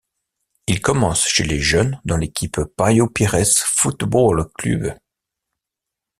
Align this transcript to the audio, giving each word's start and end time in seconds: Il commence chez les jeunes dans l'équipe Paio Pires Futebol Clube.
Il 0.65 0.81
commence 0.81 1.27
chez 1.27 1.43
les 1.43 1.59
jeunes 1.59 2.01
dans 2.05 2.17
l'équipe 2.17 2.59
Paio 2.75 3.07
Pires 3.07 3.35
Futebol 3.55 4.49
Clube. 4.55 4.95